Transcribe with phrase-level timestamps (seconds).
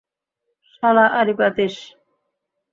[0.73, 1.75] শালা আড়ি পাতিস!